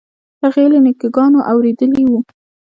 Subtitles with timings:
[0.43, 2.19] هغې له نیکه ګانو اورېدلي وو.